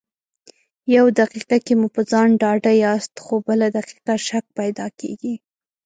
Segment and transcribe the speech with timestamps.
[0.95, 5.33] يو دقيقه کې مو په ځان ډاډه ياست خو بله دقيقه شک پیدا کېږي.